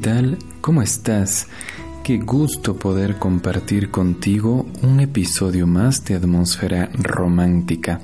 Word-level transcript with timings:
Hola, 0.00 0.12
¿qué 0.12 0.22
tal? 0.22 0.38
¿Cómo 0.62 0.80
estás? 0.80 1.46
Qué 2.02 2.16
gusto 2.18 2.76
poder 2.76 3.18
compartir 3.18 3.90
contigo 3.90 4.66
un 4.82 5.00
episodio 5.00 5.66
más 5.66 6.04
de 6.06 6.14
Atmósfera 6.14 6.88
Romántica, 6.94 8.00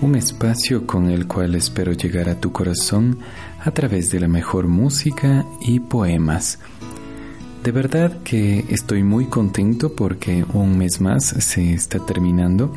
un 0.00 0.14
espacio 0.14 0.86
con 0.86 1.10
el 1.10 1.26
cual 1.26 1.56
espero 1.56 1.92
llegar 1.92 2.30
a 2.30 2.40
tu 2.40 2.52
corazón 2.52 3.18
a 3.62 3.70
través 3.70 4.10
de 4.10 4.20
la 4.20 4.28
mejor 4.28 4.66
música 4.66 5.44
y 5.60 5.80
poemas. 5.80 6.58
De 7.64 7.70
verdad 7.70 8.22
que 8.22 8.64
estoy 8.70 9.02
muy 9.02 9.26
contento 9.26 9.94
porque 9.94 10.46
un 10.54 10.78
mes 10.78 11.02
más 11.02 11.24
se 11.26 11.74
está 11.74 11.98
terminando 11.98 12.72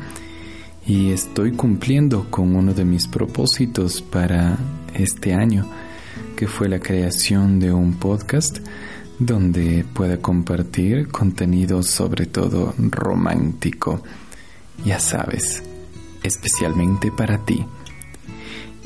y 0.86 1.12
estoy 1.12 1.52
cumpliendo 1.52 2.26
con 2.30 2.54
uno 2.54 2.74
de 2.74 2.84
mis 2.84 3.06
propósitos 3.06 4.02
para 4.02 4.58
este 4.92 5.32
año, 5.32 5.66
que 6.36 6.46
fue 6.46 6.68
la 6.68 6.80
creación 6.80 7.60
de 7.60 7.72
un 7.72 7.94
podcast 7.94 8.58
donde 9.18 9.84
pueda 9.94 10.18
compartir 10.18 11.08
contenido 11.08 11.82
sobre 11.82 12.26
todo 12.26 12.74
romántico, 12.78 14.02
ya 14.84 14.98
sabes, 14.98 15.62
especialmente 16.22 17.12
para 17.12 17.38
ti. 17.38 17.64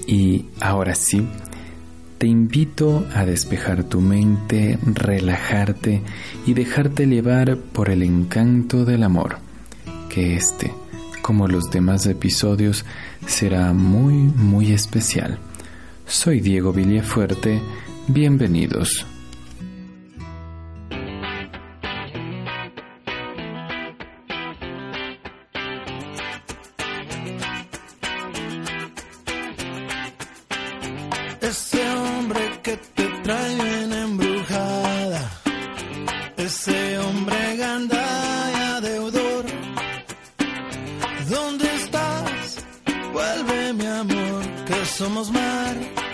Y 0.07 0.47
ahora 0.61 0.95
sí, 0.95 1.27
te 2.19 2.27
invito 2.27 3.07
a 3.15 3.25
despejar 3.25 3.85
tu 3.85 4.01
mente, 4.01 4.79
relajarte 4.83 6.03
y 6.47 6.55
dejarte 6.55 7.07
llevar 7.07 7.57
por 7.57 7.91
el 7.91 8.03
encanto 8.03 8.85
del 8.85 9.05
amor, 9.05 9.39
que 10.09 10.37
este, 10.37 10.73
como 11.23 11.47
los 11.47 11.71
demás 11.71 12.07
episodios, 12.07 12.85
será 13.27 13.73
muy, 13.73 14.15
muy 14.15 14.73
especial. 14.73 15.39
Soy 16.09 16.41
Diego 16.41 16.73
Villafuerte, 16.73 17.61
bienvenidos 18.09 19.07
somos 44.99 45.31
mar. 45.31 46.08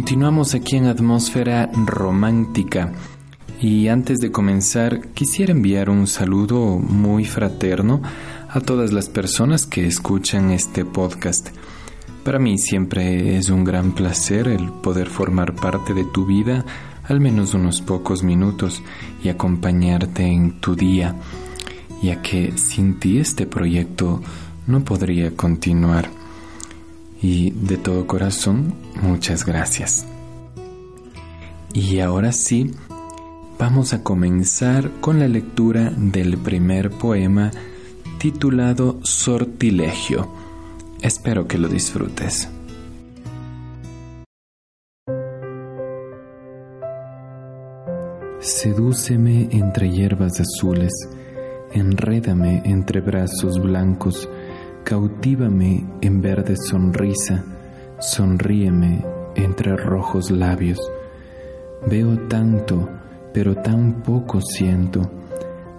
Continuamos 0.00 0.54
aquí 0.54 0.76
en 0.76 0.86
Atmósfera 0.86 1.70
Romántica 1.74 2.90
y 3.60 3.88
antes 3.88 4.18
de 4.18 4.32
comenzar 4.32 5.08
quisiera 5.08 5.52
enviar 5.52 5.90
un 5.90 6.06
saludo 6.06 6.78
muy 6.78 7.26
fraterno 7.26 8.00
a 8.48 8.60
todas 8.60 8.94
las 8.94 9.10
personas 9.10 9.66
que 9.66 9.86
escuchan 9.86 10.52
este 10.52 10.86
podcast. 10.86 11.50
Para 12.24 12.38
mí 12.38 12.56
siempre 12.56 13.36
es 13.36 13.50
un 13.50 13.62
gran 13.62 13.92
placer 13.92 14.48
el 14.48 14.70
poder 14.70 15.10
formar 15.10 15.54
parte 15.54 15.92
de 15.92 16.06
tu 16.06 16.24
vida 16.24 16.64
al 17.04 17.20
menos 17.20 17.52
unos 17.52 17.82
pocos 17.82 18.22
minutos 18.22 18.82
y 19.22 19.28
acompañarte 19.28 20.22
en 20.24 20.62
tu 20.62 20.76
día, 20.76 21.14
ya 22.02 22.22
que 22.22 22.56
sin 22.56 22.98
ti 22.98 23.18
este 23.18 23.46
proyecto 23.46 24.22
no 24.66 24.82
podría 24.82 25.36
continuar 25.36 26.19
y 27.22 27.50
de 27.50 27.76
todo 27.76 28.06
corazón 28.06 28.74
muchas 29.02 29.44
gracias. 29.44 30.06
Y 31.72 32.00
ahora 32.00 32.32
sí, 32.32 32.72
vamos 33.58 33.92
a 33.92 34.02
comenzar 34.02 34.90
con 35.00 35.18
la 35.20 35.28
lectura 35.28 35.90
del 35.96 36.36
primer 36.38 36.90
poema 36.90 37.50
titulado 38.18 38.98
Sortilegio. 39.02 40.28
Espero 41.00 41.46
que 41.46 41.58
lo 41.58 41.68
disfrutes. 41.68 42.48
Sedúceme 48.40 49.48
entre 49.52 49.90
hierbas 49.90 50.40
azules, 50.40 50.92
enrédame 51.72 52.62
entre 52.64 53.00
brazos 53.00 53.60
blancos, 53.60 54.28
cautivame 54.84 55.86
en 56.00 56.20
verde 56.20 56.56
sonrisa, 56.56 57.44
sonríeme 57.98 59.04
entre 59.34 59.76
rojos 59.76 60.30
labios. 60.30 60.80
Veo 61.88 62.18
tanto, 62.28 62.88
pero 63.32 63.54
tan 63.56 64.02
poco 64.02 64.40
siento. 64.40 65.10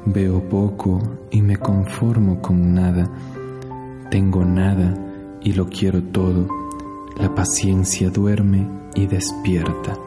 Veo 0.05 0.41
poco 0.49 1.01
y 1.29 1.41
me 1.41 1.57
conformo 1.57 2.41
con 2.41 2.73
nada. 2.73 3.09
Tengo 4.09 4.43
nada 4.45 4.95
y 5.41 5.53
lo 5.53 5.67
quiero 5.67 6.01
todo. 6.03 6.47
La 7.17 7.33
paciencia 7.35 8.09
duerme 8.09 8.67
y 8.95 9.05
despierta. 9.05 9.97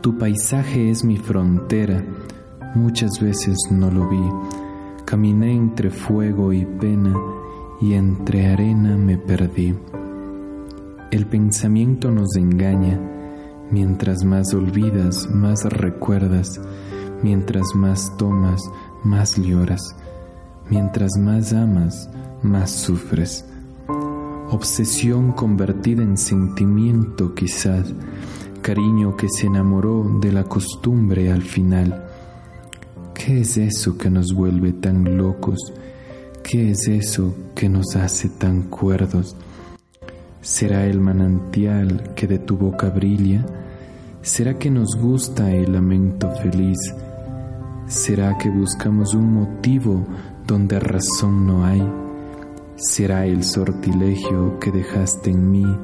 Tu 0.00 0.16
paisaje 0.16 0.90
es 0.90 1.04
mi 1.04 1.18
frontera. 1.18 2.02
Muchas 2.74 3.20
veces 3.20 3.58
no 3.70 3.90
lo 3.90 4.08
vi. 4.08 4.22
Caminé 5.04 5.52
entre 5.52 5.90
fuego 5.90 6.52
y 6.52 6.64
pena 6.64 7.14
y 7.80 7.94
entre 7.94 8.46
arena 8.46 8.96
me 8.96 9.16
perdí. 9.16 9.74
El 11.10 11.26
pensamiento 11.26 12.10
nos 12.10 12.36
engaña. 12.36 13.00
Mientras 13.70 14.24
más 14.24 14.52
olvidas, 14.54 15.28
más 15.30 15.64
recuerdas. 15.64 16.60
Mientras 17.22 17.74
más 17.74 18.16
tomas, 18.16 18.60
más 19.02 19.36
lloras. 19.36 19.96
Mientras 20.68 21.16
más 21.18 21.52
amas, 21.52 22.10
más 22.42 22.70
sufres. 22.70 23.44
Obsesión 24.50 25.32
convertida 25.32 26.02
en 26.02 26.16
sentimiento 26.16 27.34
quizás. 27.34 27.94
Cariño 28.62 29.16
que 29.16 29.28
se 29.28 29.46
enamoró 29.46 30.18
de 30.20 30.32
la 30.32 30.44
costumbre 30.44 31.32
al 31.32 31.42
final. 31.42 32.04
¿Qué 33.14 33.40
es 33.40 33.56
eso 33.56 33.96
que 33.96 34.10
nos 34.10 34.34
vuelve 34.34 34.72
tan 34.72 35.16
locos? 35.16 35.72
¿Qué 36.50 36.72
es 36.72 36.88
eso 36.88 37.32
que 37.54 37.68
nos 37.68 37.94
hace 37.94 38.28
tan 38.28 38.62
cuerdos? 38.62 39.36
¿Será 40.40 40.84
el 40.84 40.98
manantial 40.98 42.12
que 42.16 42.26
de 42.26 42.40
tu 42.40 42.56
boca 42.56 42.88
brilla? 42.88 43.46
¿Será 44.20 44.58
que 44.58 44.68
nos 44.68 44.96
gusta 44.96 45.52
el 45.52 45.72
lamento 45.72 46.28
feliz? 46.42 46.76
¿Será 47.86 48.36
que 48.36 48.50
buscamos 48.50 49.14
un 49.14 49.32
motivo 49.32 50.04
donde 50.44 50.80
razón 50.80 51.46
no 51.46 51.64
hay? 51.64 51.88
¿Será 52.74 53.26
el 53.26 53.44
sortilegio 53.44 54.58
que 54.58 54.72
dejaste 54.72 55.30
en 55.30 55.52
mí 55.52 55.78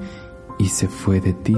y 0.59 0.67
se 0.67 0.89
fue 0.89 1.21
de 1.21 1.33
ti? 1.33 1.57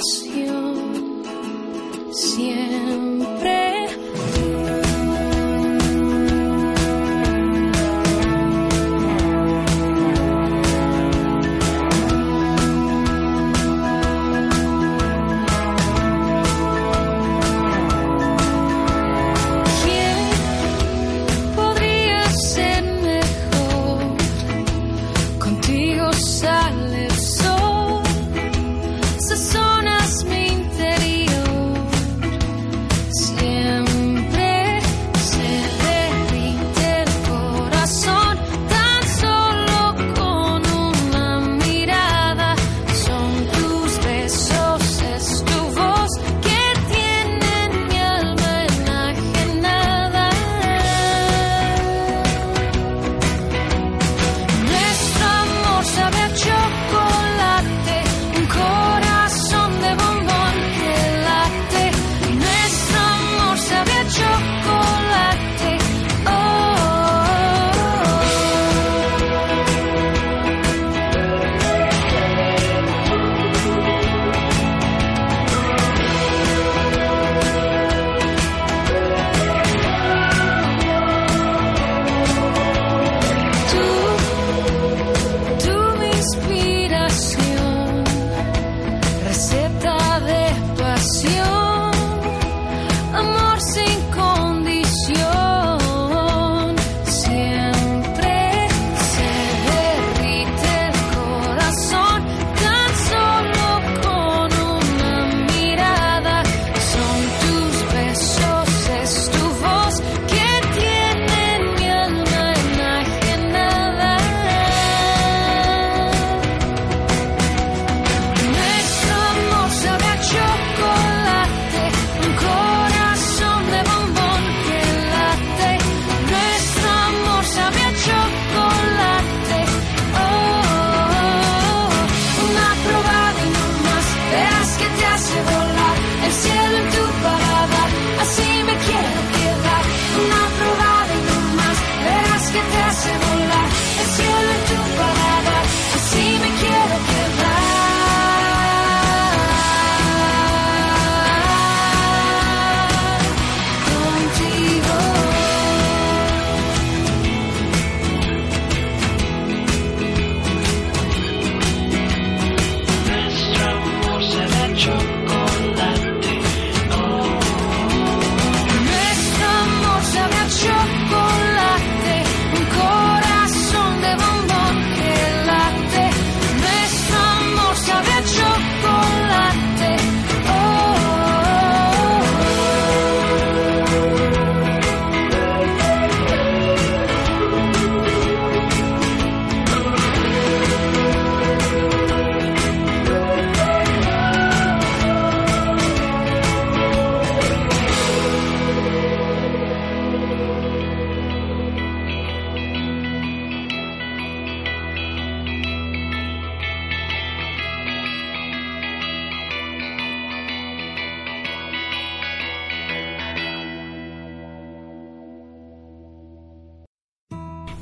Situación. 0.00 1.22
Siempre 2.12 2.99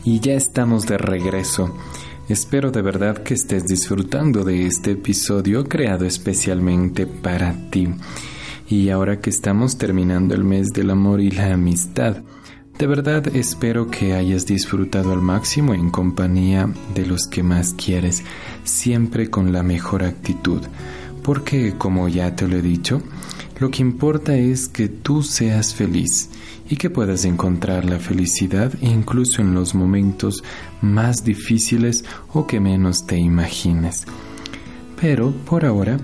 Y 0.08 0.20
ya 0.20 0.32
estamos 0.32 0.86
de 0.86 0.96
regreso. 0.96 1.76
Espero 2.30 2.70
de 2.70 2.80
verdad 2.80 3.22
que 3.22 3.34
estés 3.34 3.66
disfrutando 3.66 4.42
de 4.42 4.64
este 4.64 4.92
episodio 4.92 5.68
creado 5.68 6.06
especialmente 6.06 7.06
para 7.06 7.54
ti. 7.68 7.88
Y 8.70 8.88
ahora 8.88 9.20
que 9.20 9.28
estamos 9.28 9.76
terminando 9.76 10.34
el 10.34 10.44
mes 10.44 10.68
del 10.68 10.88
amor 10.88 11.20
y 11.20 11.30
la 11.30 11.52
amistad, 11.52 12.22
de 12.78 12.86
verdad 12.86 13.36
espero 13.36 13.90
que 13.90 14.14
hayas 14.14 14.46
disfrutado 14.46 15.12
al 15.12 15.20
máximo 15.20 15.74
en 15.74 15.90
compañía 15.90 16.70
de 16.94 17.04
los 17.04 17.26
que 17.26 17.42
más 17.42 17.74
quieres, 17.74 18.22
siempre 18.64 19.28
con 19.28 19.52
la 19.52 19.62
mejor 19.62 20.04
actitud, 20.04 20.62
porque 21.22 21.74
como 21.76 22.08
ya 22.08 22.34
te 22.34 22.48
lo 22.48 22.56
he 22.56 22.62
dicho, 22.62 23.02
lo 23.60 23.70
que 23.70 23.82
importa 23.82 24.34
es 24.36 24.68
que 24.68 24.88
tú 24.88 25.22
seas 25.22 25.74
feliz 25.74 26.30
y 26.68 26.76
que 26.76 26.90
puedas 26.90 27.25
encontrar 27.25 27.84
la 27.84 27.98
felicidad 27.98 28.72
incluso 28.80 29.40
en 29.40 29.54
los 29.54 29.75
momentos 29.75 30.42
más 30.80 31.25
difíciles 31.25 32.04
o 32.32 32.46
que 32.46 32.60
menos 32.60 33.06
te 33.06 33.16
imagines. 33.16 34.04
Pero 35.00 35.30
por 35.30 35.64
ahora, 35.64 35.96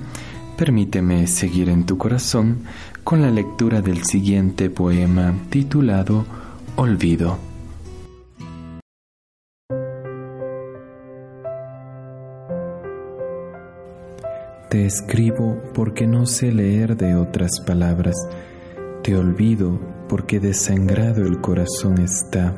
permíteme 0.57 1.27
seguir 1.27 1.69
en 1.69 1.85
tu 1.85 1.99
corazón 1.99 2.63
con 3.03 3.21
la 3.21 3.31
lectura 3.31 3.83
del 3.83 4.05
siguiente 4.05 4.71
poema 4.71 5.35
titulado 5.51 6.25
Olvido. 6.77 7.39
Te 14.71 14.87
escribo 14.87 15.63
porque 15.73 16.07
no 16.07 16.27
sé 16.27 16.51
leer 16.51 16.97
de 16.97 17.15
otras 17.15 17.61
palabras. 17.65 18.17
Te 19.05 19.15
olvido 19.15 19.79
porque 20.09 20.41
desangrado 20.41 21.27
el 21.27 21.39
corazón 21.43 21.99
está. 21.99 22.55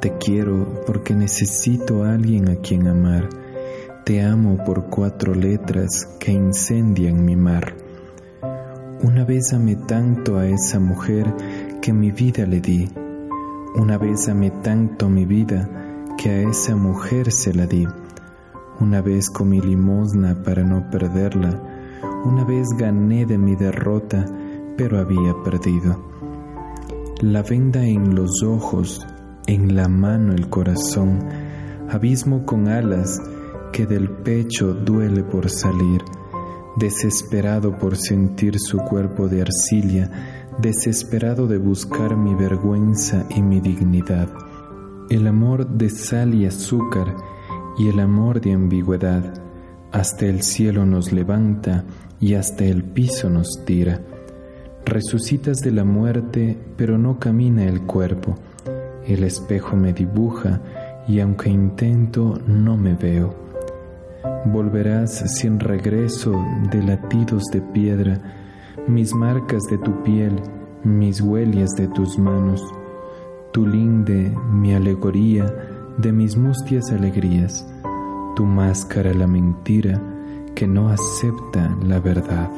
Te 0.00 0.14
quiero 0.16 0.82
porque 0.86 1.14
necesito 1.14 2.02
a 2.02 2.14
alguien 2.14 2.48
a 2.48 2.56
quien 2.56 2.86
amar. 2.88 3.28
Te 4.06 4.22
amo 4.22 4.64
por 4.64 4.86
cuatro 4.86 5.34
letras 5.34 6.06
que 6.18 6.32
incendian 6.32 7.26
mi 7.26 7.36
mar. 7.36 7.74
Una 9.02 9.26
vez 9.26 9.52
amé 9.52 9.76
tanto 9.76 10.38
a 10.38 10.48
esa 10.48 10.80
mujer 10.80 11.30
que 11.82 11.92
mi 11.92 12.10
vida 12.10 12.46
le 12.46 12.62
di. 12.62 12.88
Una 13.74 13.98
vez 13.98 14.30
amé 14.30 14.50
tanto 14.50 15.10
mi 15.10 15.26
vida 15.26 15.68
que 16.16 16.30
a 16.30 16.48
esa 16.48 16.74
mujer 16.74 17.30
se 17.30 17.52
la 17.52 17.66
di. 17.66 17.86
Una 18.80 19.02
vez 19.02 19.28
comí 19.28 19.60
limosna 19.60 20.42
para 20.42 20.64
no 20.64 20.88
perderla. 20.88 21.60
Una 22.24 22.44
vez 22.44 22.70
gané 22.78 23.26
de 23.26 23.36
mi 23.36 23.56
derrota, 23.56 24.24
pero 24.76 24.98
había 24.98 25.34
perdido 25.44 26.14
la 27.20 27.42
venda 27.42 27.86
en 27.86 28.14
los 28.14 28.42
ojos, 28.42 29.06
en 29.46 29.76
la 29.76 29.88
mano 29.88 30.32
el 30.34 30.48
corazón, 30.48 31.20
abismo 31.88 32.44
con 32.44 32.68
alas 32.68 33.22
que 33.72 33.86
del 33.86 34.10
pecho 34.10 34.74
duele 34.74 35.22
por 35.22 35.48
salir, 35.48 36.02
desesperado 36.76 37.78
por 37.78 37.96
sentir 37.96 38.58
su 38.58 38.78
cuerpo 38.78 39.28
de 39.28 39.42
arcilla, 39.42 40.10
desesperado 40.58 41.46
de 41.46 41.58
buscar 41.58 42.16
mi 42.16 42.34
vergüenza 42.34 43.24
y 43.30 43.42
mi 43.42 43.60
dignidad. 43.60 44.28
El 45.08 45.26
amor 45.26 45.66
de 45.66 45.88
sal 45.90 46.34
y 46.34 46.46
azúcar 46.46 47.16
y 47.78 47.88
el 47.88 48.00
amor 48.00 48.40
de 48.40 48.52
ambigüedad, 48.52 49.40
hasta 49.92 50.26
el 50.26 50.42
cielo 50.42 50.84
nos 50.84 51.12
levanta 51.12 51.84
y 52.20 52.34
hasta 52.34 52.64
el 52.64 52.82
piso 52.82 53.30
nos 53.30 53.64
tira 53.64 54.00
Resucitas 54.86 55.58
de 55.58 55.72
la 55.72 55.84
muerte, 55.84 56.58
pero 56.76 56.98
no 56.98 57.18
camina 57.18 57.64
el 57.64 57.80
cuerpo. 57.82 58.34
El 59.06 59.24
espejo 59.24 59.76
me 59.76 59.92
dibuja 59.94 60.60
y 61.08 61.20
aunque 61.20 61.48
intento 61.48 62.38
no 62.46 62.76
me 62.76 62.94
veo. 62.94 63.34
Volverás 64.44 65.38
sin 65.38 65.58
regreso 65.58 66.32
de 66.70 66.82
latidos 66.82 67.44
de 67.50 67.62
piedra, 67.62 68.20
mis 68.86 69.14
marcas 69.14 69.62
de 69.70 69.78
tu 69.78 70.02
piel, 70.02 70.38
mis 70.82 71.20
huellas 71.20 71.70
de 71.76 71.88
tus 71.88 72.18
manos, 72.18 72.62
tu 73.52 73.66
linde, 73.66 74.32
mi 74.52 74.74
alegoría 74.74 75.46
de 75.96 76.12
mis 76.12 76.36
mustias 76.36 76.90
alegrías, 76.90 77.66
tu 78.36 78.44
máscara 78.44 79.14
la 79.14 79.26
mentira 79.26 80.00
que 80.54 80.66
no 80.66 80.90
acepta 80.90 81.74
la 81.82 82.00
verdad. 82.00 82.50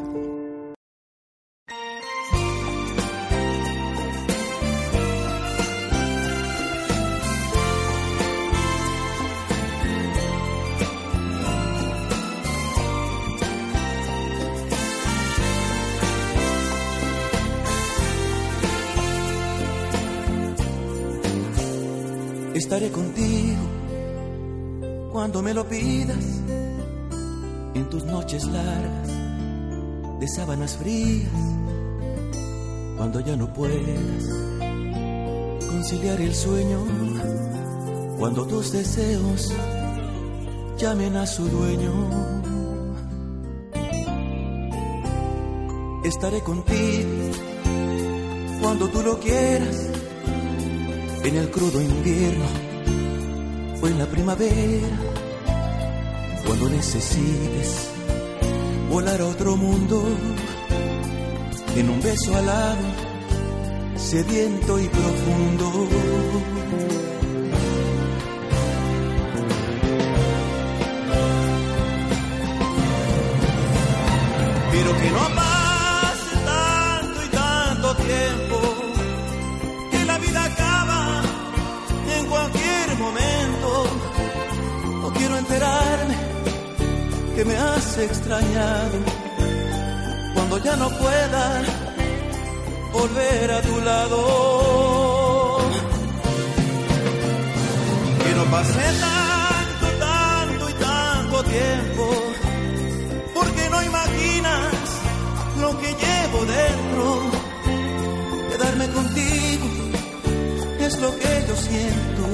Cuando 25.37 25.51
me 25.51 25.55
lo 25.55 25.69
pidas, 25.69 26.25
en 27.75 27.91
tus 27.91 28.05
noches 28.05 28.43
largas 28.47 29.09
de 30.19 30.29
sábanas 30.29 30.79
frías, 30.79 31.31
cuando 32.97 33.21
ya 33.21 33.37
no 33.37 33.53
puedas 33.53 34.25
conciliar 35.69 36.23
el 36.23 36.35
sueño, 36.35 36.79
cuando 38.19 38.47
tus 38.47 38.73
deseos 38.73 39.53
llamen 40.79 41.17
a 41.17 41.27
su 41.27 41.47
dueño. 41.47 41.93
Estaré 46.03 46.41
contigo 46.41 47.11
cuando 48.63 48.89
tú 48.89 49.03
lo 49.03 49.21
quieras 49.21 49.91
en 51.25 51.37
el 51.37 51.51
crudo 51.51 51.83
invierno 51.83 52.47
o 53.83 53.87
en 53.87 53.99
la 53.99 54.07
primavera, 54.07 55.06
cuando 56.59 56.77
necesites 56.77 57.91
volar 58.91 59.21
a 59.21 59.27
otro 59.27 59.57
mundo, 59.57 60.03
en 61.77 61.91
un 61.91 62.01
beso 62.01 62.35
alado, 62.35 62.79
sediento 63.97 64.79
y 64.81 64.89
profundo. 64.89 65.89
Pero 74.73 74.97
que 74.99 75.11
no 75.11 75.46
que 87.37 87.45
me 87.45 87.55
has 87.55 87.99
extrañado 87.99 88.99
cuando 90.33 90.57
ya 90.57 90.75
no 90.77 90.89
pueda 90.89 91.63
volver 92.95 93.51
a 93.53 93.61
tu 93.61 93.81
lado. 93.83 95.59
Que 98.23 98.35
no 98.39 98.45
pase 98.45 98.85
tanto, 99.07 99.87
tanto 100.09 100.71
y 100.71 100.75
tanto 100.91 101.37
tiempo, 101.45 102.05
porque 103.35 103.69
no 103.69 103.83
imaginas 103.83 104.75
lo 105.61 105.79
que 105.81 105.89
llevo 106.03 106.39
dentro. 106.59 107.05
Quedarme 108.51 108.89
contigo 108.99 109.69
es 110.81 110.99
lo 111.01 111.11
que 111.19 111.45
yo 111.49 111.57
siento 111.69 112.25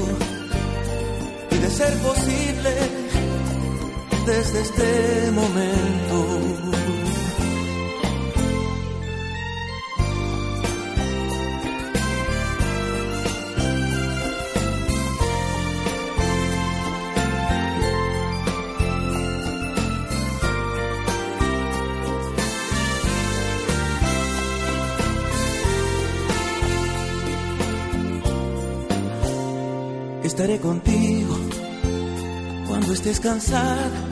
de 1.60 1.70
ser 1.70 1.92
posible 1.98 2.91
desde 4.26 4.60
este 4.60 5.30
momento. 5.32 6.62
estaré 30.24 30.58
contigo 30.60 31.36
cuando 32.66 32.94
estés 32.94 33.20
cansada 33.20 34.11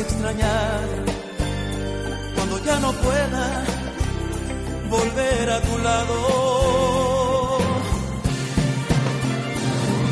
Extrañar 0.00 0.88
cuando 2.34 2.64
ya 2.64 2.78
no 2.80 2.92
pueda 2.92 3.64
volver 4.90 5.50
a 5.50 5.60
tu 5.60 5.78
lado. 5.78 6.16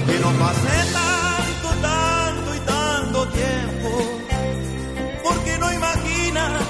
Que 0.07 0.19
no 0.19 0.31
pase 0.43 0.75
tanto, 0.93 1.69
tanto 1.81 2.55
y 2.55 2.61
tanto 2.61 3.29
tiempo, 3.29 3.91
porque 5.25 5.59
no 5.59 5.73
imaginas 5.73 6.63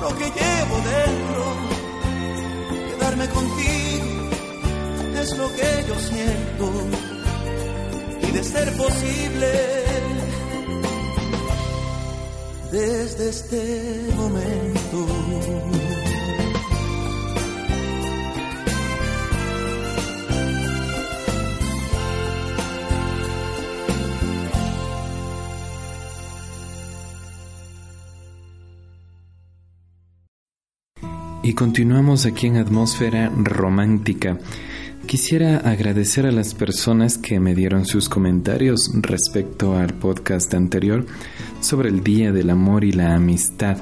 lo 0.00 0.08
que 0.16 0.24
llevo 0.24 0.76
dentro. 0.94 1.44
Quedarme 2.88 3.28
contigo 3.28 4.30
es 5.20 5.36
lo 5.36 5.52
que 5.52 5.84
yo 5.88 5.94
siento, 6.00 6.66
y 8.22 8.30
de 8.30 8.44
ser 8.44 8.76
posible, 8.76 9.81
desde 12.72 13.28
este 13.28 14.14
momento. 14.16 15.06
Y 31.44 31.54
continuamos 31.54 32.24
aquí 32.24 32.46
en 32.46 32.56
Atmósfera 32.56 33.30
Romántica. 33.36 34.38
Quisiera 35.12 35.58
agradecer 35.58 36.24
a 36.24 36.32
las 36.32 36.54
personas 36.54 37.18
que 37.18 37.38
me 37.38 37.54
dieron 37.54 37.84
sus 37.84 38.08
comentarios 38.08 38.90
respecto 38.94 39.76
al 39.76 39.92
podcast 39.92 40.54
anterior 40.54 41.04
sobre 41.60 41.90
el 41.90 42.02
Día 42.02 42.32
del 42.32 42.48
Amor 42.48 42.82
y 42.82 42.92
la 42.92 43.14
Amistad. 43.14 43.76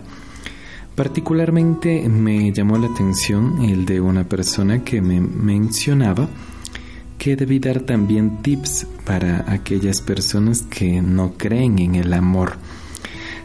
Particularmente 0.97 2.09
me 2.09 2.51
llamó 2.53 2.79
la 2.79 2.89
atención 2.89 3.63
el 3.63 3.87
de 3.87 4.01
una 4.01 4.29
persona 4.29 4.83
que 4.83 5.01
me 5.01 5.21
mencionaba 5.21 6.29
que 7.17 7.37
debí 7.37 7.61
dar 7.61 7.83
también 7.83 8.43
tips 8.43 8.89
para 9.05 9.53
aquellas 9.53 10.01
personas 10.01 10.63
que 10.63 11.01
no 11.01 11.35
creen 11.35 11.79
en 11.79 11.95
el 11.95 12.13
amor. 12.13 12.55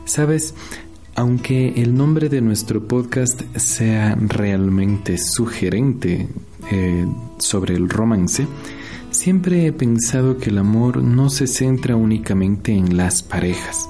Sabes, 0.05 0.55
aunque 1.15 1.81
el 1.81 1.95
nombre 1.95 2.27
de 2.27 2.41
nuestro 2.41 2.85
podcast 2.87 3.41
sea 3.55 4.15
realmente 4.15 5.17
sugerente 5.17 6.27
eh, 6.71 7.05
sobre 7.39 7.75
el 7.75 7.87
romance, 7.87 8.45
siempre 9.11 9.65
he 9.65 9.71
pensado 9.71 10.37
que 10.37 10.49
el 10.49 10.57
amor 10.57 11.01
no 11.01 11.29
se 11.29 11.47
centra 11.47 11.95
únicamente 11.95 12.73
en 12.73 12.97
las 12.97 13.23
parejas. 13.23 13.89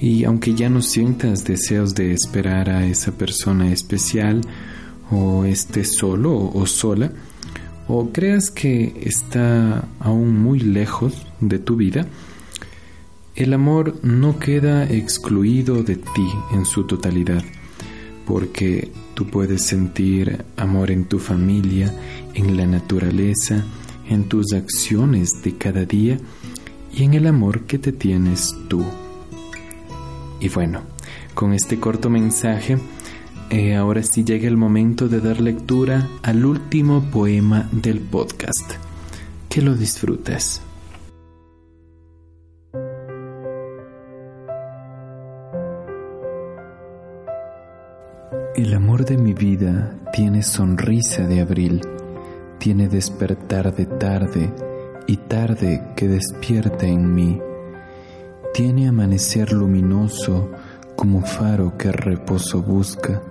Y 0.00 0.24
aunque 0.24 0.54
ya 0.54 0.70
no 0.70 0.80
sientas 0.80 1.44
deseos 1.44 1.94
de 1.94 2.12
esperar 2.12 2.70
a 2.70 2.86
esa 2.86 3.12
persona 3.12 3.70
especial, 3.70 4.40
o 5.10 5.44
estés 5.44 5.94
solo 5.96 6.50
o 6.54 6.66
sola, 6.66 7.12
o 7.86 8.10
creas 8.12 8.50
que 8.50 8.94
está 9.02 9.84
aún 9.98 10.40
muy 10.40 10.60
lejos 10.60 11.26
de 11.40 11.58
tu 11.58 11.76
vida, 11.76 12.06
el 13.42 13.54
amor 13.54 13.94
no 14.02 14.38
queda 14.38 14.84
excluido 14.84 15.82
de 15.82 15.96
ti 15.96 16.28
en 16.52 16.66
su 16.66 16.84
totalidad, 16.84 17.42
porque 18.26 18.92
tú 19.14 19.26
puedes 19.28 19.62
sentir 19.62 20.44
amor 20.58 20.90
en 20.90 21.06
tu 21.06 21.18
familia, 21.18 21.90
en 22.34 22.58
la 22.58 22.66
naturaleza, 22.66 23.64
en 24.10 24.24
tus 24.24 24.52
acciones 24.52 25.42
de 25.42 25.56
cada 25.56 25.86
día 25.86 26.18
y 26.92 27.04
en 27.04 27.14
el 27.14 27.26
amor 27.26 27.62
que 27.62 27.78
te 27.78 27.92
tienes 27.92 28.54
tú. 28.68 28.84
Y 30.38 30.50
bueno, 30.50 30.82
con 31.32 31.54
este 31.54 31.80
corto 31.80 32.10
mensaje, 32.10 32.76
eh, 33.48 33.74
ahora 33.74 34.02
sí 34.02 34.22
llega 34.22 34.48
el 34.48 34.58
momento 34.58 35.08
de 35.08 35.20
dar 35.20 35.40
lectura 35.40 36.10
al 36.22 36.44
último 36.44 37.10
poema 37.10 37.70
del 37.72 38.00
podcast. 38.00 38.70
Que 39.48 39.62
lo 39.62 39.74
disfrutes. 39.74 40.60
El 48.60 48.74
amor 48.74 49.06
de 49.06 49.16
mi 49.16 49.32
vida 49.32 49.98
tiene 50.12 50.42
sonrisa 50.42 51.26
de 51.26 51.40
abril, 51.40 51.80
tiene 52.58 52.90
despertar 52.90 53.74
de 53.74 53.86
tarde 53.86 54.52
y 55.06 55.16
tarde 55.16 55.82
que 55.96 56.06
despierta 56.06 56.86
en 56.86 57.14
mí. 57.14 57.40
Tiene 58.52 58.86
amanecer 58.86 59.50
luminoso 59.52 60.50
como 60.94 61.22
faro 61.22 61.78
que 61.78 61.90
reposo 61.90 62.60
busca. 62.60 63.22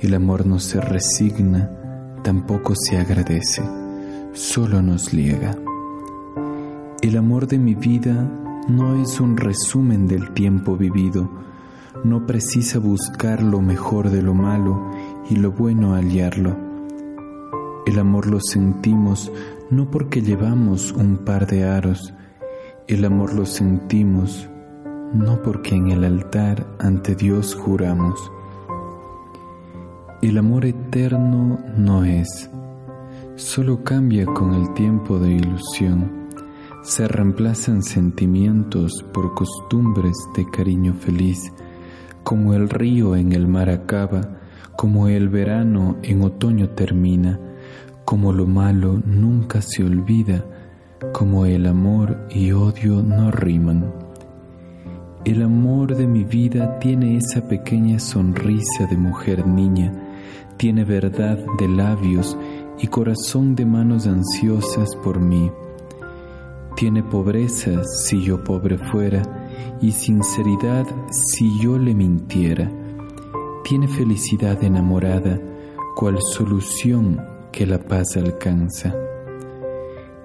El 0.00 0.14
amor 0.14 0.46
no 0.46 0.60
se 0.60 0.80
resigna, 0.80 1.70
tampoco 2.22 2.72
se 2.74 2.96
agradece, 2.96 3.62
solo 4.32 4.80
nos 4.80 5.12
liega. 5.12 5.58
El 7.02 7.18
amor 7.18 7.46
de 7.46 7.58
mi 7.58 7.74
vida 7.74 8.14
no 8.66 8.96
es 9.02 9.20
un 9.20 9.36
resumen 9.36 10.08
del 10.08 10.32
tiempo 10.32 10.74
vivido, 10.74 11.30
no 12.04 12.26
precisa 12.26 12.78
buscar 12.78 13.42
lo 13.42 13.60
mejor 13.60 14.10
de 14.10 14.22
lo 14.22 14.34
malo 14.34 14.90
y 15.30 15.36
lo 15.36 15.52
bueno 15.52 15.94
hallarlo. 15.94 16.56
El 17.86 17.98
amor 17.98 18.26
lo 18.26 18.40
sentimos 18.40 19.30
no 19.70 19.90
porque 19.90 20.22
llevamos 20.22 20.92
un 20.92 21.18
par 21.18 21.46
de 21.46 21.64
aros, 21.64 22.12
el 22.88 23.04
amor 23.04 23.34
lo 23.34 23.46
sentimos 23.46 24.48
no 25.14 25.42
porque 25.42 25.74
en 25.74 25.90
el 25.90 26.04
altar 26.04 26.66
ante 26.78 27.14
Dios 27.14 27.54
juramos. 27.54 28.32
El 30.22 30.38
amor 30.38 30.64
eterno 30.64 31.58
no 31.76 32.04
es, 32.04 32.48
solo 33.36 33.84
cambia 33.84 34.24
con 34.24 34.54
el 34.54 34.72
tiempo 34.74 35.18
de 35.18 35.32
ilusión. 35.32 36.28
Se 36.82 37.06
reemplazan 37.06 37.82
sentimientos 37.82 39.04
por 39.12 39.34
costumbres 39.34 40.16
de 40.34 40.48
cariño 40.50 40.94
feliz 40.94 41.52
como 42.24 42.54
el 42.54 42.68
río 42.68 43.16
en 43.16 43.32
el 43.32 43.46
mar 43.46 43.70
acaba, 43.70 44.20
como 44.76 45.08
el 45.08 45.28
verano 45.28 45.96
en 46.02 46.22
otoño 46.22 46.70
termina, 46.70 47.38
como 48.04 48.32
lo 48.32 48.46
malo 48.46 49.00
nunca 49.04 49.62
se 49.62 49.84
olvida, 49.84 50.44
como 51.12 51.46
el 51.46 51.66
amor 51.66 52.26
y 52.30 52.52
odio 52.52 53.02
no 53.02 53.30
riman. 53.30 53.92
El 55.24 55.42
amor 55.42 55.94
de 55.94 56.06
mi 56.06 56.24
vida 56.24 56.78
tiene 56.78 57.16
esa 57.16 57.46
pequeña 57.46 57.98
sonrisa 57.98 58.86
de 58.90 58.96
mujer 58.96 59.46
niña, 59.46 59.92
tiene 60.56 60.84
verdad 60.84 61.38
de 61.58 61.68
labios 61.68 62.36
y 62.78 62.88
corazón 62.88 63.54
de 63.54 63.64
manos 63.64 64.06
ansiosas 64.06 64.96
por 64.96 65.20
mí. 65.20 65.50
Tiene 66.76 67.02
pobreza 67.02 67.84
si 67.84 68.22
yo 68.22 68.42
pobre 68.42 68.78
fuera, 68.78 69.22
y 69.80 69.92
sinceridad 69.92 70.86
si 71.10 71.58
yo 71.60 71.78
le 71.78 71.94
mintiera. 71.94 72.70
Tiene 73.64 73.88
felicidad 73.88 74.62
enamorada, 74.62 75.40
cual 75.96 76.18
solución 76.20 77.20
que 77.50 77.66
la 77.66 77.78
paz 77.78 78.16
alcanza. 78.16 78.94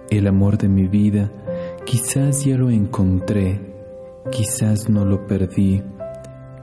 El 0.09 0.27
amor 0.27 0.57
de 0.57 0.69
mi 0.69 0.87
vida 0.87 1.31
quizás 1.85 2.45
ya 2.45 2.57
lo 2.57 2.69
encontré, 2.69 3.59
quizás 4.31 4.89
no 4.89 5.05
lo 5.05 5.27
perdí, 5.27 5.83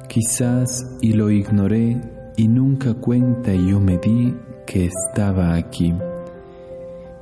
quizás 0.09 0.85
y 1.01 1.13
lo 1.13 1.31
ignoré 1.31 2.01
y 2.37 2.49
nunca 2.49 2.95
cuenta 2.95 3.53
yo 3.53 3.81
me 3.81 3.99
di 3.99 4.35
que 4.67 4.87
estaba 4.87 5.55
aquí. 5.55 5.95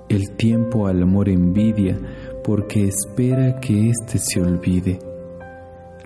El 0.09 0.31
tiempo 0.37 0.87
al 0.87 1.03
amor 1.03 1.29
envidia 1.29 1.99
porque 2.45 2.87
espera 2.87 3.61
que 3.61 3.91
éste 3.91 4.19
se 4.19 4.41
olvide 4.41 5.12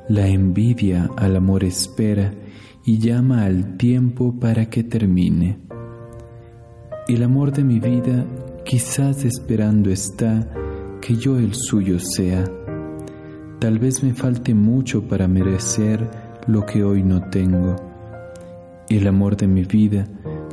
la 0.08 0.28
envidia 0.28 1.10
al 1.16 1.34
amor 1.34 1.64
espera 1.64 2.32
y 2.84 2.98
llama 2.98 3.44
al 3.44 3.76
tiempo 3.76 4.38
para 4.38 4.70
que 4.70 4.84
termine. 4.84 5.58
El 7.08 7.24
amor 7.24 7.52
de 7.52 7.64
mi 7.64 7.80
vida 7.80 8.24
quizás 8.64 9.24
esperando 9.24 9.90
está 9.90 10.48
que 11.00 11.16
yo 11.16 11.38
el 11.38 11.54
suyo 11.54 11.98
sea. 11.98 12.44
Tal 13.58 13.80
vez 13.80 14.04
me 14.04 14.14
falte 14.14 14.54
mucho 14.54 15.08
para 15.08 15.26
merecer 15.26 16.08
lo 16.46 16.64
que 16.64 16.84
hoy 16.84 17.02
no 17.02 17.28
tengo. 17.30 17.76
el 18.88 19.08
amor 19.08 19.36
de 19.36 19.48
mi 19.48 19.64
vida, 19.64 20.06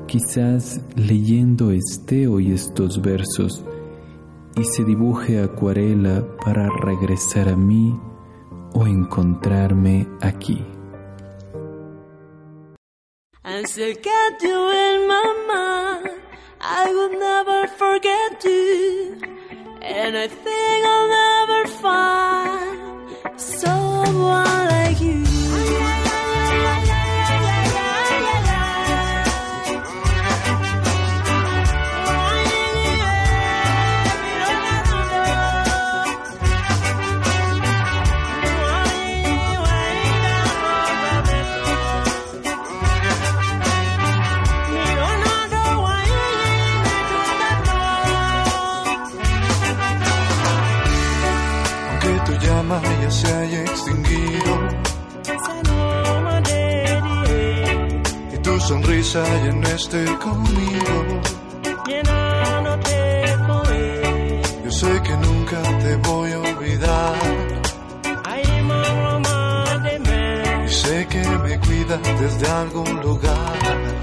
quizás 0.07 0.81
leyendo 0.95 1.69
este 1.69 2.27
hoy 2.27 2.51
estos 2.51 2.99
versos 2.99 3.63
y 4.55 4.63
se 4.63 4.83
dibuje 4.83 5.39
acuarela 5.39 6.25
para 6.43 6.67
regresar 6.81 7.49
a 7.49 7.55
mí 7.55 7.95
o 8.73 8.88
encontrarme 8.88 10.07
aquí. 10.21 10.65
I 16.65 16.93
will 16.93 17.19
never 17.19 17.67
forget 17.67 18.43
you, 18.45 19.17
and 19.81 20.17
I 20.17 20.27
think 20.27 20.86
I'll 20.86 21.09
never 21.09 21.67
find 21.67 22.22
sonrisa 58.67 59.23
ya 59.43 59.52
no 59.52 59.67
esté 59.67 60.06
conmigo. 60.19 60.95
Yo 64.63 64.71
sé 64.71 65.02
que 65.06 65.17
nunca 65.17 65.62
te 65.84 65.95
voy 65.97 66.32
a 66.32 66.39
olvidar. 66.39 67.15
Y 70.65 70.69
sé 70.69 71.08
que 71.08 71.23
me 71.45 71.60
cuidas 71.60 72.02
desde 72.19 72.47
algún 72.49 73.02
lugar. 73.02 73.93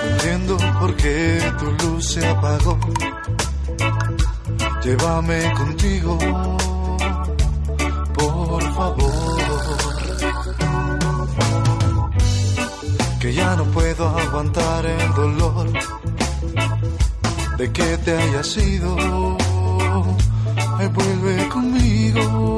No 0.00 0.10
entiendo 0.10 0.56
por 0.80 0.96
qué 0.96 1.52
tu 1.58 1.66
luz 1.86 2.12
se 2.12 2.26
apagó 2.26 2.78
Llévame 4.82 5.52
contigo, 5.54 6.18
no 13.56 13.64
puedo 13.64 14.08
aguantar 14.08 14.84
el 14.84 15.14
dolor 15.14 15.70
de 17.56 17.72
que 17.72 17.98
te 17.98 18.16
hayas 18.16 18.56
ido. 18.56 18.96
Ay, 20.78 20.88
vuelve 20.88 21.48
conmigo. 21.48 22.57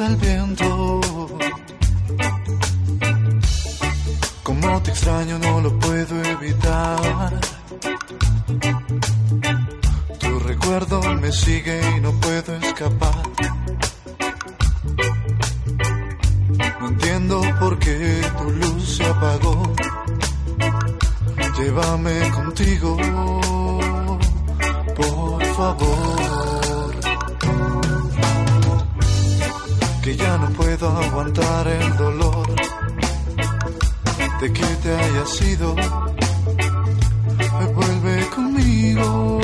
Al 0.00 0.16
viento. 0.16 1.00
Como 4.42 4.82
te 4.82 4.90
extraño 4.90 5.38
no 5.38 5.60
lo 5.60 5.78
puedo 5.78 6.22
evitar. 6.24 7.40
Tu 10.18 10.38
recuerdo 10.40 11.00
me 11.20 11.32
sigue 11.32 11.80
y 11.96 12.00
no 12.00 12.12
puedo 12.20 12.56
escapar. 12.56 13.22
No 16.80 16.88
entiendo 16.88 17.40
por 17.58 17.78
qué 17.78 18.22
tu 18.38 18.50
luz 18.50 18.96
se 18.96 19.04
apagó 19.04 19.74
Llévame 21.58 22.30
contigo, 22.30 22.96
por 24.96 25.44
favor. 25.56 26.69
Que 30.10 30.16
ya 30.16 30.36
no 30.38 30.48
puedo 30.50 30.88
aguantar 30.88 31.68
el 31.68 31.96
dolor 31.96 32.46
de 34.40 34.52
que 34.52 34.66
te 34.82 34.92
hayas 34.92 35.42
ido. 35.42 35.76
Vuelve 37.76 38.26
conmigo. 38.34 39.39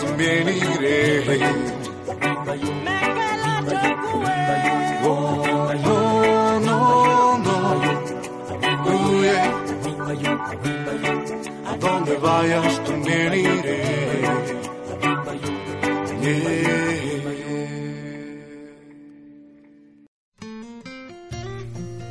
También 0.00 0.48
iré. 0.48 1.38
No, 5.02 6.58
no, 6.60 7.38
no. 7.38 7.82
Donde 11.80 12.16
vayas 12.16 12.84
también 12.84 13.34
iré. 13.34 13.82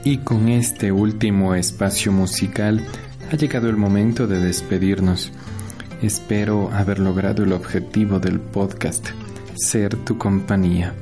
Y 0.04 0.18
con 0.20 0.50
este 0.50 0.92
último 0.92 1.56
espacio 1.56 2.12
musical 2.12 2.86
ha 3.32 3.36
llegado 3.36 3.70
el 3.70 3.78
momento 3.78 4.28
de 4.28 4.40
despedirnos. 4.40 5.32
Espero 6.02 6.72
haber 6.72 6.98
logrado 6.98 7.44
el 7.44 7.54
objetivo 7.54 8.20
del 8.20 8.40
podcast, 8.40 9.10
ser 9.54 9.96
tu 9.98 10.18
compañía. 10.18 10.96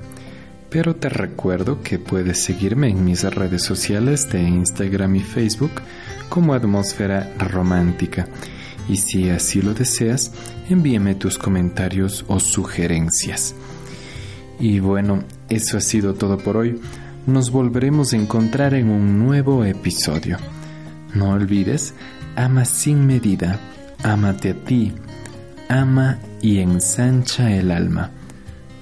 Pero 0.70 0.94
te 0.98 1.08
recuerdo 1.08 1.82
que 1.82 2.00
puedes 2.00 2.44
seguirme 2.44 2.90
en 2.90 3.06
mis 3.06 3.24
redes 3.24 3.64
sociales 3.64 4.30
de 4.30 4.42
Instagram 4.42 5.16
y 5.16 5.22
Facebook 5.22 5.72
como 6.28 6.54
Atmósfera 6.54 7.34
Romántica. 7.38 8.28
Y 8.90 8.98
si 8.98 9.30
así 9.30 9.62
lo 9.62 9.74
deseas, 9.74 10.34
envíame 10.70 11.16
tus 11.16 11.38
comentarios 11.38 12.26
o 12.28 12.42
sugerencias. 12.42 13.56
Y 14.60 14.82
bueno, 14.82 15.24
eso 15.48 15.78
ha 15.78 15.82
sido 15.82 16.14
todo 16.14 16.38
por 16.38 16.58
hoy. 16.58 16.78
Nos 17.26 17.52
volveremos 17.52 18.12
a 18.12 18.18
encontrar 18.18 18.74
en 18.74 18.90
un 18.90 19.18
nuevo 19.18 19.64
episodio. 19.64 20.38
No 21.16 21.30
olvides, 21.30 21.94
ama 22.36 22.66
sin 22.66 23.08
medida 23.08 23.62
Ámate 24.04 24.52
a 24.52 24.54
ti, 24.54 24.94
ama 25.68 26.20
y 26.42 26.60
ensancha 26.60 27.52
el 27.52 27.72
alma. 27.72 28.12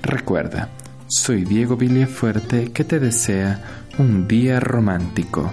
Recuerda, 0.03 0.69
soy 1.07 1.43
Diego 1.43 1.75
Villafuerte 1.75 2.71
que 2.71 2.83
te 2.83 2.99
desea 2.99 3.59
un 3.97 4.27
día 4.27 4.59
romántico. 4.59 5.51